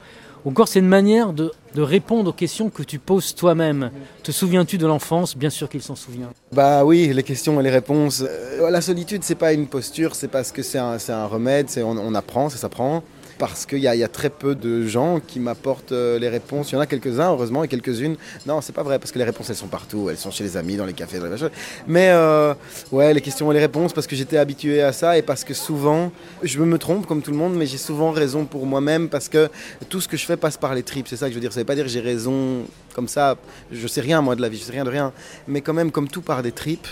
Encore, 0.47 0.69
c'est 0.69 0.79
une 0.79 0.89
manière 0.89 1.35
de, 1.35 1.53
de, 1.75 1.83
répondre 1.83 2.31
aux 2.31 2.33
questions 2.33 2.71
que 2.71 2.83
tu 2.83 2.99
poses 2.99 3.35
toi-même. 3.35 3.91
Te 4.23 4.33
souviens-tu 4.33 4.79
de 4.79 4.87
l'enfance? 4.87 5.37
Bien 5.37 5.51
sûr 5.51 5.69
qu'il 5.69 5.83
s'en 5.83 5.97
souvient. 5.97 6.31
Bah 6.51 6.83
oui, 6.83 7.13
les 7.13 7.23
questions 7.23 7.61
et 7.61 7.63
les 7.63 7.71
réponses. 7.71 8.25
Euh, 8.27 8.71
la 8.71 8.81
solitude, 8.81 9.23
c'est 9.23 9.35
pas 9.35 9.53
une 9.53 9.67
posture, 9.67 10.15
c'est 10.15 10.29
parce 10.29 10.51
que 10.51 10.63
c'est 10.63 10.79
un, 10.79 10.97
un, 11.09 11.27
remède, 11.27 11.67
on, 11.77 11.99
on 11.99 12.15
apprend, 12.15 12.49
ça 12.49 12.57
s'apprend 12.57 13.03
parce 13.41 13.65
qu'il 13.65 13.79
y, 13.79 13.87
a 13.89 14.09
très 14.09 14.29
peu 14.29 14.55
de 14.55 14.87
gens 14.87 15.19
qui 15.19 15.41
m'apportent 15.41 15.93
euh, 15.93 16.19
les 16.19 16.29
réponses. 16.29 16.71
Il 16.71 16.75
y 16.75 16.77
en 16.77 16.81
a 16.81 16.87
quelques-uns, 16.87 17.31
heureusement, 17.31 17.65
et 17.65 17.69
quelques-unes. 17.69 18.17
Non, 18.45 18.61
c'est 18.61 18.75
pas 18.75 18.83
vrai, 18.83 18.99
parce 18.99 19.13
que 19.13 19.19
les 19.19 19.25
réponses, 19.25 19.49
elles 19.49 19.57
sont 19.57 19.67
partout. 19.67 20.11
Elles 20.11 20.19
sont 20.19 20.31
chez 20.31 20.45
les 20.45 20.59
amis, 20.59 20.77
dans 20.77 20.85
les 20.85 20.93
cafés, 20.93 21.19
dans 21.19 21.25
les 21.25 21.31
machins. 21.31 21.49
Mais 21.87 22.11
euh, 22.11 22.53
ouais, 22.93 23.15
les 23.15 23.23
questions 23.23 23.51
et 23.51 23.55
les 23.55 23.61
réponses, 23.61 23.95
parce 23.95 24.07
que 24.07 24.15
j'étais 24.15 24.37
habitué 24.37 24.83
à 24.83 24.93
ça 24.93 25.17
et 25.17 25.23
parce 25.23 25.43
que 25.43 25.55
souvent, 25.55 26.13
je 26.43 26.59
me 26.61 26.77
trompe 26.77 27.07
comme 27.07 27.23
tout 27.23 27.31
le 27.31 27.39
monde, 27.39 27.55
mais 27.57 27.65
j'ai 27.65 27.79
souvent 27.79 28.11
raison 28.11 28.45
pour 28.45 28.67
moi-même 28.67 29.09
parce 29.09 29.31
que 29.31 29.49
tout 29.89 30.03
ce 30.03 30.09
que 30.09 30.19
je 30.19 30.27
fais 30.27 30.37
passe 30.37 30.59
par 30.59 30.75
les 30.75 30.83
tripes. 30.83 31.09
C'est 31.09 31.17
ça 31.17 31.25
que 31.25 31.31
je 31.31 31.37
veux 31.37 31.41
dire. 31.41 31.55
Ça 31.55 31.61
veut 31.61 31.67
pas 31.67 31.75
dire 31.75 31.85
que 31.85 31.91
j'ai 31.91 32.01
raison 32.01 32.67
comme 32.95 33.09
ça. 33.09 33.39
Je 33.73 33.87
sais 33.87 34.03
rien, 34.03 34.21
moi, 34.21 34.37
de 34.37 34.43
la 34.43 34.51
vie. 34.51 34.59
Je 34.59 34.65
sais 34.65 34.73
rien 34.73 34.85
de 34.85 34.91
rien. 34.91 35.15
Mais 35.49 35.63
quand 35.63 35.73
même, 35.73 35.91
comme 35.91 36.09
tout 36.09 36.21
part 36.21 36.43
des 36.43 36.53
tripes, 36.53 36.89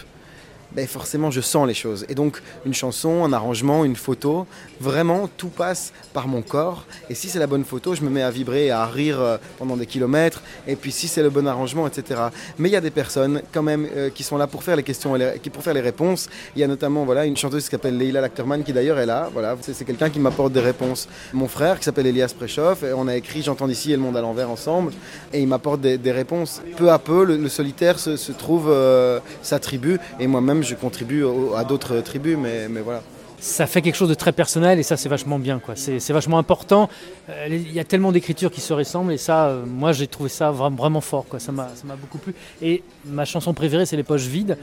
ben 0.73 0.87
forcément 0.87 1.31
je 1.31 1.41
sens 1.41 1.67
les 1.67 1.75
choses. 1.75 2.05
Et 2.09 2.15
donc 2.15 2.43
une 2.67 2.75
chanson, 2.75 3.25
un 3.25 3.32
arrangement, 3.32 3.85
une 3.85 3.97
photo, 3.97 4.47
vraiment 4.81 5.29
tout 5.37 5.49
passe 5.49 5.93
par 6.12 6.29
mon 6.29 6.43
corps. 6.43 6.85
Et 7.11 7.15
si 7.15 7.29
c'est 7.29 7.38
la 7.38 7.47
bonne 7.47 7.65
photo, 7.65 7.94
je 7.94 8.03
me 8.03 8.11
mets 8.11 8.23
à 8.23 8.31
vibrer, 8.31 8.70
à 8.70 8.87
rire 8.87 9.20
euh, 9.20 9.37
pendant 9.59 9.76
des 9.76 9.87
kilomètres. 9.87 10.43
Et 10.67 10.76
puis 10.76 10.93
si 10.93 11.09
c'est 11.09 11.23
le 11.23 11.31
bon 11.31 11.47
arrangement, 11.47 11.87
etc. 11.87 12.20
Mais 12.59 12.69
il 12.69 12.73
y 12.73 12.76
a 12.76 12.81
des 12.81 12.91
personnes 12.91 13.43
quand 13.53 13.62
même 13.62 13.87
euh, 13.97 14.11
qui 14.11 14.23
sont 14.23 14.37
là 14.37 14.47
pour 14.47 14.62
faire 14.62 14.76
les 14.76 14.82
questions 14.82 15.17
et 15.17 15.38
qui 15.43 15.50
pour 15.50 15.62
faire 15.62 15.75
les 15.75 15.81
réponses. 15.81 16.29
Il 16.55 16.61
y 16.61 16.65
a 16.65 16.69
notamment 16.69 17.05
voilà 17.05 17.25
une 17.25 17.37
chanteuse 17.37 17.65
qui 17.65 17.70
s'appelle 17.70 17.97
Leila 17.97 18.20
Lacterman 18.20 18.62
qui 18.62 18.73
d'ailleurs 18.73 18.99
est 18.99 19.06
là. 19.06 19.31
Voilà, 19.32 19.56
c'est 19.61 19.85
quelqu'un 19.85 20.11
qui 20.11 20.20
m'apporte 20.20 20.53
des 20.53 20.61
réponses. 20.61 21.09
Mon 21.32 21.49
frère 21.49 21.79
qui 21.79 21.85
s'appelle 21.85 22.06
Elias 22.06 22.35
Prechoff, 22.37 22.82
et 22.82 22.93
on 22.93 23.09
a 23.09 23.17
écrit 23.17 23.43
J'entends 23.43 23.69
d'ici 23.69 23.93
et 23.93 23.97
le 23.97 24.03
monde 24.03 24.17
à 24.17 24.20
l'envers 24.20 24.50
ensemble, 24.50 24.93
et 25.32 25.41
il 25.41 25.49
m'apporte 25.49 25.81
des, 25.81 26.12
réponses. 26.12 26.62
Peu 26.76 26.91
à 26.91 26.99
peu, 26.99 27.25
le, 27.25 27.49
solitaire 27.49 27.99
se, 27.99 28.32
trouve 28.32 28.69
euh, 28.69 29.20
sa 29.43 29.59
tribu, 29.59 29.99
et 30.19 30.26
moi-même 30.26 30.57
je 30.62 30.75
contribue 30.75 31.25
à 31.56 31.64
d'autres 31.64 32.00
tribus, 32.00 32.37
mais, 32.37 32.69
voilà 32.82 33.02
ça 33.40 33.69
fait 33.69 33.82
quelque 33.82 33.94
chose 33.94 34.08
de 34.08 34.14
très 34.14 34.32
personnel 34.32 34.81
et 34.81 34.82
ça 34.82 34.96
c'est 34.96 35.08
vachement 35.08 35.38
bien 35.38 35.60
quoi. 35.60 35.76
C'est 35.76 36.10
vachement 36.10 36.38
important. 36.38 36.90
Euh, 37.28 37.46
il 37.49 37.72
y 37.72 37.78
a 37.78 37.84
tellement 37.84 38.10
d'écritures 38.10 38.50
qui 38.50 38.60
se 38.60 38.72
ressemblent 38.72 39.12
et 39.12 39.16
ça, 39.16 39.46
euh, 39.46 39.64
moi 39.64 39.93
j'ai 39.93 40.08
trouvé 40.08 40.28
ça 40.28 40.50
vraiment, 40.50 41.00
fort 41.00 41.25
quoi. 41.25 41.38
Ça 41.38 41.52
m'a 41.52 41.69
beaucoup 42.00 42.19
plu. 42.19 42.34
Et 42.60 42.82
ma 43.05 43.25
chanson 43.25 43.55
préférée 43.55 43.87
c'est 43.87 43.94
Les 43.94 44.02
Poches 44.02 44.26
Vides 44.26 44.58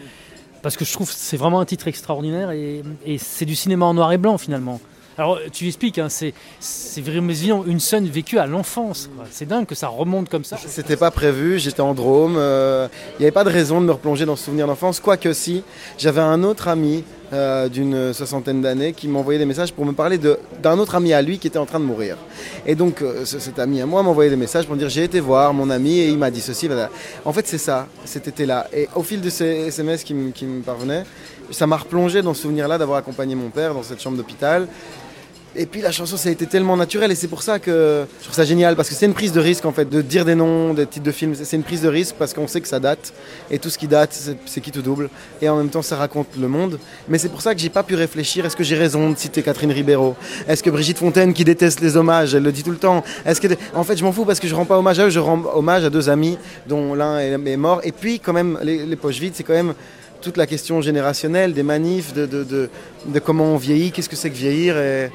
parce 0.62 0.75
que 0.75 0.83
je 0.83 0.92
trouve 0.92 1.09
c'est 1.09 1.38
vraiment 1.38 1.62
un 1.62 1.65
titre 1.65 1.88
extraordinaire 1.88 2.51
et 2.51 2.83
c'est 3.18 3.45
du 3.45 3.56
cinéma 3.56 3.86
en 3.86 3.94
noir 3.94 4.12
et 4.12 4.18
blanc 4.18 4.38
finalement. 4.38 4.81
Alors 5.17 5.39
tu 5.51 5.67
expliques, 5.67 5.97
hein, 5.97 6.07
c'est 6.09 7.01
vraiment 7.01 7.63
une 7.65 7.79
scène 7.79 8.07
vécue 8.07 8.38
à 8.38 8.45
l'enfance. 8.45 9.09
C'est 9.31 9.47
dingue 9.47 9.65
que 9.65 9.75
ça 9.75 9.88
remonte 9.88 10.29
comme 10.29 10.44
ça. 10.44 10.57
C'était 10.57 10.97
pas 10.97 11.12
prévu, 11.12 11.59
j'étais 11.59 11.81
en 11.81 11.94
Drôme. 11.94 12.35
Euh, 12.38 12.87
il 13.13 13.21
n'y 13.21 13.25
avait 13.25 13.31
pas 13.31 13.44
de 13.44 13.49
raison 13.49 13.80
de 13.80 13.85
me 13.85 13.92
replonger 13.92 14.25
dans 14.25 14.35
ce 14.35 14.45
souvenir 14.45 14.68
d'enfance. 14.68 14.99
Quoique 14.99 15.31
si, 15.33 15.63
j'avais 15.97 16.21
un 16.21 16.44
autre 16.44 16.68
ami 16.68 17.04
euh, 17.33 17.69
d'une 17.69 18.13
soixantaine 18.13 18.61
d'années 18.61 18.94
qui 18.94 19.07
m'envoyait 19.07 19.39
des 19.39 19.45
messages 19.45 19.73
pour 19.73 19.85
me 19.85 19.94
parler 19.94 20.17
d'un 20.17 20.77
autre 20.77 20.95
ami 20.95 21.13
à 21.13 21.21
lui 21.21 21.39
qui 21.39 21.47
était 21.47 21.57
en 21.57 21.65
train 21.65 21.79
de 21.79 21.85
mourir. 21.85 22.17
Et 22.65 22.75
donc 22.75 23.01
euh, 23.01 23.25
cet 23.25 23.59
ami 23.59 23.81
à 23.81 23.85
moi 23.85 24.03
m'envoyait 24.03 24.29
des 24.29 24.35
messages 24.35 24.65
pour 24.65 24.75
me 24.75 24.79
dire 24.79 24.89
j'ai 24.89 25.03
été 25.03 25.19
voir 25.19 25.53
mon 25.53 25.69
ami 25.69 25.99
et 25.99 26.09
il 26.09 26.17
m'a 26.17 26.31
dit 26.31 26.41
ceci. 26.41 26.69
En 27.23 27.33
fait 27.33 27.47
c'est 27.47 27.57
ça, 27.57 27.87
cet 28.05 28.27
été-là. 28.27 28.67
Et 28.73 28.87
au 28.95 29.03
fil 29.03 29.21
de 29.21 29.29
ces 29.29 29.67
SMS 29.67 30.03
qui, 30.03 30.15
qui 30.33 30.45
me 30.45 30.61
parvenaient, 30.61 31.03
ça 31.51 31.67
m'a 31.67 31.77
replongé 31.77 32.21
dans 32.21 32.33
ce 32.33 32.44
souvenir-là 32.44 32.77
d'avoir 32.77 32.99
accompagné 32.99 33.35
mon 33.35 33.49
père 33.49 33.73
dans 33.73 33.83
cette 33.83 34.01
chambre 34.01 34.17
d'hôpital 34.17 34.67
et 35.57 35.66
puis 35.66 35.81
la 35.81 35.92
chanson, 35.92 36.18
ça 36.18 36.30
a 36.30 36.31
été 36.31 36.45
tellement 36.45 36.76
naturel 36.76 37.12
et 37.12 37.16
c'est 37.16 37.28
pour 37.28 37.42
ça 37.42 37.59
que 37.59 38.06
je 38.19 38.24
trouve 38.24 38.35
ça 38.35 38.44
génial 38.44 38.76
parce 38.76 38.90
que 38.90 38.95
c'est 38.95 39.06
une 39.06 39.14
prise 39.14 39.31
de 39.31 39.40
risque 39.40 39.66
en 39.66 39.71
fait 39.71 39.90
de 39.90 40.02
dire 40.02 40.26
des 40.26 40.35
noms, 40.35 40.74
des 40.74 40.85
titres 40.85 41.06
de 41.06 41.12
films. 41.12 41.33
C'est 41.35 41.56
une 41.56 41.64
prise 41.64 41.81
de 41.81 41.88
risque 41.88 42.16
parce 42.18 42.33
qu'on 42.33 42.47
sait 42.47 42.62
que 42.62 42.68
ça 42.68 42.80
date 42.80 43.14
et 43.50 43.59
tout 43.59 43.69
ce 43.69 43.78
qui 43.78 43.88
date, 43.88 44.18
c'est 44.45 44.62
qui 44.62 44.71
tout 44.71 44.81
double. 44.81 45.09
Et 45.42 45.47
en 45.47 45.56
même 45.56 45.69
temps, 45.69 45.81
ça 45.81 45.95
raconte 45.95 46.28
le 46.38 46.47
monde. 46.47 46.80
Mais 47.07 47.18
c'est 47.18 47.30
pour 47.30 47.42
ça 47.42 47.56
que 47.56 47.62
j'ai 47.62 47.69
pas 47.69 47.83
pu 47.83 47.95
réfléchir. 47.95 48.45
Est-ce 48.45 48.56
que 48.56 48.64
j'ai 48.64 48.76
raison 48.76 49.12
de 49.12 49.18
citer 49.18 49.42
Catherine 49.44 49.71
Ribeiro? 49.71 50.16
Est-ce 50.47 50.62
que 50.62 50.69
Brigitte 50.69 50.97
Fontaine 50.97 51.33
qui 51.33 51.45
déteste 51.45 51.80
les 51.80 51.95
hommages, 51.95 52.35
elle 52.35 52.44
le 52.44 52.52
dit 52.52 52.64
tout 52.64 52.71
le 52.71 52.78
temps? 52.78 53.04
Est-ce 53.26 53.40
que 53.40 53.47
en 53.74 53.83
fait, 53.83 53.95
je 53.97 54.04
m'en 54.04 54.12
fous 54.12 54.26
parce 54.26 54.40
que 54.40 54.47
je 54.47 54.56
rends 54.56 54.66
pas 54.66 54.78
hommage 54.78 55.00
à 55.00 55.06
eux, 55.06 55.09
je 55.09 55.19
rends 55.19 55.42
hommage 55.54 55.85
à 55.85 55.90
deux 55.90 56.09
amis 56.09 56.38
dont 56.68 56.94
l'un 56.94 57.19
est 57.19 57.57
mort. 57.57 57.80
Et 57.83 57.92
puis 57.92 58.19
quand 58.19 58.33
même, 58.33 58.59
les, 58.62 58.95
poches 58.95 59.19
vides, 59.19 59.33
c'est 59.35 59.44
quand 59.44 59.54
même 59.54 59.74
toute 60.21 60.38
la 60.38 60.47
question 60.47 60.81
générationnelle 60.81 61.54
des 61.54 61.64
manifs, 61.64 62.14
de, 62.14 62.26
de 62.26 63.19
comment 63.19 63.54
on 63.54 63.57
vieillit, 63.57 63.92
qu'est-ce 63.92 64.09
que 64.09 64.16
c'est 64.16 64.30
que 64.30 64.35
vieillir. 64.35 64.78
Et, 64.78 65.12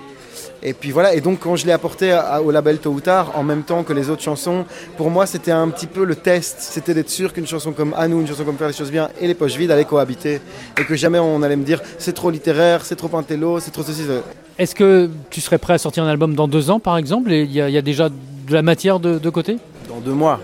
et 0.62 0.74
puis 0.74 0.90
voilà, 0.90 1.14
et 1.14 1.20
donc 1.20 1.40
quand 1.40 1.56
je 1.56 1.64
l'ai 1.64 1.72
apporté 1.72 2.18
au 2.44 2.50
label 2.50 2.78
tôt 2.78 2.90
ou 2.90 3.00
tard, 3.00 3.32
en 3.34 3.42
même 3.42 3.62
temps 3.62 3.82
que 3.82 3.94
les 3.94 4.10
autres 4.10 4.22
chansons, 4.22 4.66
pour 4.96 5.10
moi 5.10 5.26
c'était 5.26 5.52
un 5.52 5.68
petit 5.68 5.86
peu 5.86 6.04
le 6.04 6.14
test, 6.14 6.56
c'était 6.60 6.92
d'être 6.92 7.08
sûr 7.08 7.32
qu'une 7.32 7.46
chanson 7.46 7.72
comme 7.72 7.94
À 7.96 8.08
nous, 8.08 8.20
une 8.20 8.26
chanson 8.26 8.44
comme 8.44 8.58
Faire 8.58 8.68
les 8.68 8.74
choses 8.74 8.90
bien 8.90 9.08
et 9.20 9.26
Les 9.26 9.34
poches 9.34 9.56
vides 9.56 9.70
allaient 9.70 9.86
cohabiter, 9.86 10.40
et 10.78 10.84
que 10.84 10.96
jamais 10.96 11.18
on 11.18 11.42
allait 11.42 11.56
me 11.56 11.64
dire 11.64 11.80
c'est 11.98 12.12
trop 12.12 12.30
littéraire, 12.30 12.84
c'est 12.84 12.96
trop 12.96 13.16
intello, 13.16 13.58
c'est 13.58 13.70
trop 13.70 13.82
ceci. 13.82 14.02
Est-ce 14.58 14.74
que 14.74 15.08
tu 15.30 15.40
serais 15.40 15.56
prêt 15.56 15.74
à 15.74 15.78
sortir 15.78 16.04
un 16.04 16.08
album 16.08 16.34
dans 16.34 16.46
deux 16.46 16.68
ans 16.68 16.80
par 16.80 16.98
exemple, 16.98 17.32
et 17.32 17.42
il 17.42 17.52
y, 17.52 17.60
a 17.60 17.82
déjà 17.82 18.10
de 18.10 18.52
la 18.52 18.62
matière 18.62 19.00
de, 19.00 19.30
côté? 19.30 19.56
Dans 19.88 20.00
deux 20.00 20.12
mois. 20.12 20.40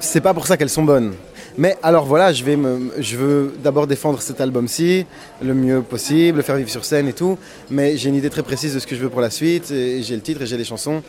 C'est 0.00 0.20
pas 0.20 0.34
pour 0.34 0.48
ça 0.48 0.56
qu'elles 0.56 0.68
sont 0.68 0.82
bonnes. 0.82 1.12
Mais 1.58 1.76
alors 1.82 2.06
voilà, 2.06 2.32
je, 2.32 2.44
vais 2.44 2.56
me, 2.56 2.92
je 2.98 3.16
veux 3.16 3.54
d'abord 3.62 3.86
défendre 3.86 4.20
cet 4.22 4.40
album-ci 4.40 5.06
le 5.42 5.54
mieux 5.54 5.82
possible, 5.82 6.38
le 6.38 6.42
faire 6.42 6.56
vivre 6.56 6.70
sur 6.70 6.84
scène 6.84 7.08
et 7.08 7.12
tout. 7.12 7.38
Mais 7.70 7.96
j'ai 7.96 8.08
une 8.08 8.14
idée 8.14 8.30
très 8.30 8.42
précise 8.42 8.74
de 8.74 8.78
ce 8.78 8.86
que 8.86 8.96
je 8.96 9.00
veux 9.00 9.10
pour 9.10 9.20
la 9.20 9.30
suite. 9.30 9.70
Et 9.70 10.02
j'ai 10.02 10.14
le 10.14 10.22
titre 10.22 10.42
et 10.42 10.46
j'ai 10.46 10.56
les 10.56 10.64
chansons. 10.64 11.02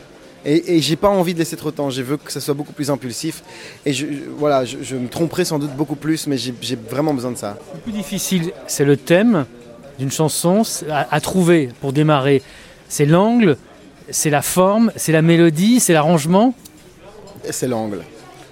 Et, 0.46 0.76
et 0.76 0.82
j'ai 0.82 0.98
pas 0.98 1.10
envie 1.10 1.34
de 1.34 1.40
laisser 1.40 1.56
trop 1.56 1.72
de 1.72 1.76
temps. 1.76 1.90
Je 1.90 2.02
veux 2.02 2.18
que 2.18 2.32
ça 2.32 2.42
soit 2.42 2.54
beaucoup 2.54 2.74
plus 2.74 2.92
impulsif. 2.92 3.44
Et 3.86 3.94
je, 3.94 4.06
voilà, 4.38 4.66
je, 4.66 4.96
me 4.96 5.08
tromperai 5.08 5.46
sans 5.46 5.60
doute 5.60 5.72
beaucoup 5.76 5.96
plus, 5.96 6.28
mais 6.28 6.38
j'ai 6.38 6.76
vraiment 6.90 7.14
besoin 7.14 7.32
de 7.32 7.38
ça. 7.38 7.58
Le 7.74 7.80
plus 7.80 7.94
difficile, 7.94 8.52
c'est 8.68 8.86
le 8.86 8.98
thème 8.98 9.46
d'une 10.00 10.12
chanson 10.12 10.64
à, 10.90 11.22
trouver 11.22 11.70
pour 11.80 11.94
démarrer. 11.94 12.42
C'est 12.90 13.06
l'angle, 13.06 13.58
c'est 14.10 14.30
la 14.30 14.42
forme, 14.42 14.92
c'est 14.96 15.12
la 15.12 15.22
mélodie, 15.22 15.80
c'est 15.80 15.94
l'arrangement? 15.94 16.54
C'est 17.50 17.68
l'angle. 17.68 18.04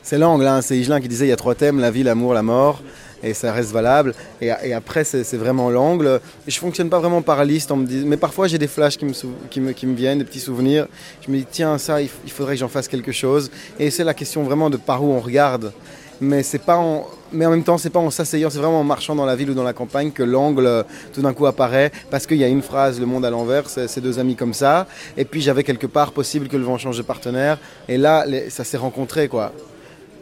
C'est 0.04 0.18
l'angle. 0.18 0.48
Hein. 0.48 0.62
C'est 0.62 0.78
Higelin 0.78 1.02
qui 1.02 1.08
disait 1.08 1.26
il 1.26 1.30
y 1.30 1.34
a 1.34 1.38
trois 1.38 1.56
thèmes 1.56 1.80
la 1.80 1.92
vie, 1.92 2.04
l'amour, 2.04 2.34
la 2.34 2.44
mort 2.44 2.82
et 3.24 3.34
ça 3.34 3.52
reste 3.52 3.72
valable. 3.72 4.14
Et, 4.42 4.74
après, 4.74 5.04
c'est 5.04 5.38
vraiment 5.38 5.70
l'angle. 5.70 6.20
Je 6.48 6.58
fonctionne 6.58 6.90
pas 6.90 7.00
vraiment 7.00 7.22
par 7.22 7.44
liste, 7.46 7.72
me 7.72 7.86
dit, 7.86 8.04
mais 8.06 8.18
parfois 8.18 8.48
j'ai 8.48 8.58
des 8.58 8.68
flashs 8.68 8.98
qui 8.98 9.06
me, 9.06 9.96
viennent, 9.96 10.20
des 10.20 10.26
petits 10.26 10.40
souvenirs. 10.40 10.88
Je 11.26 11.32
me 11.32 11.38
dis, 11.38 11.46
tiens, 11.50 11.78
ça, 11.78 12.02
il, 12.02 12.10
faudrait 12.28 12.56
que 12.56 12.60
j'en 12.60 12.68
fasse 12.68 12.88
quelque 12.88 13.12
chose. 13.12 13.52
Et 13.80 13.90
c'est 13.92 14.04
la 14.04 14.14
question 14.14 14.44
vraiment 14.44 14.70
de 14.70 14.78
par 14.78 15.04
où 15.04 15.12
on 15.12 15.20
regarde. 15.20 15.72
Mais, 16.20 16.44
pas 16.64 16.78
en, 16.78 17.08
même 17.32 17.64
temps, 17.64 17.80
c'est 17.80 17.90
pas 17.90 18.00
en 18.00 18.12
s'asseyant, 18.12 18.52
c'est 18.52 18.60
vraiment 18.60 18.82
en 18.82 18.84
marchant 18.84 19.16
dans 19.16 19.26
la 19.26 19.36
ville 19.36 19.50
ou 19.50 19.54
dans 19.56 19.64
la 19.64 19.74
campagne 19.74 20.12
que 20.12 20.22
l'angle 20.22 20.86
tout 21.14 21.22
d'un 21.22 21.34
coup 21.34 21.48
apparaît. 21.48 21.92
Parce 22.12 22.28
qu'il 22.28 22.38
y 22.38 22.44
a 22.44 22.48
une 22.48 22.62
phrase, 22.62 23.00
le 23.00 23.08
monde 23.08 23.26
à 23.26 23.32
l'envers, 23.32 23.70
c'est 23.70 24.02
deux 24.02 24.20
amis 24.20 24.36
comme 24.36 24.54
ça. 24.54 24.86
Et 25.18 25.26
puis 25.26 25.42
j'avais 25.42 25.64
quelque 25.64 25.88
part 25.88 26.12
possible 26.12 26.48
que 26.48 26.58
le 26.58 26.64
vent 26.64 26.78
change 26.78 26.98
de 26.98 27.04
partenaire. 27.04 27.58
Et 27.90 27.98
là, 27.98 28.26
ça 28.50 28.64
s'est 28.64 28.78
rencontré, 28.78 29.28
quoi. 29.28 29.52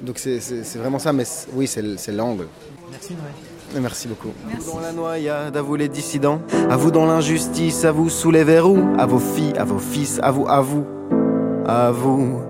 Donc 0.02 0.18
c'est 0.18 0.78
vraiment 0.78 1.00
ça, 1.00 1.14
mais 1.14 1.26
oui, 1.54 1.68
c'est 1.68 2.12
l'angle. 2.12 2.48
Merci 2.92 3.14
Noé. 3.14 3.82
Merci 3.82 4.08
beaucoup. 4.08 4.32
Merci. 4.48 4.68
Dans 4.74 4.80
la 4.80 4.92
noyade, 4.92 5.56
à 5.56 5.62
vous 5.62 5.76
les 5.76 5.90
dissidents, 5.90 6.42
à 6.70 6.76
vous 6.76 6.90
dans 6.90 7.06
l'injustice, 7.06 7.86
à 7.86 7.92
vous 7.92 8.10
sous 8.10 8.32
les 8.32 8.44
verrous, 8.44 8.80
à 8.98 9.06
vos 9.06 9.20
filles, 9.20 9.54
à 9.58 9.64
vos 9.64 9.78
fils, 9.78 10.20
à 10.24 10.32
vous, 10.32 10.48
à 10.48 10.62
vous, 10.62 10.86
à 11.68 11.92
vous. 11.92 12.49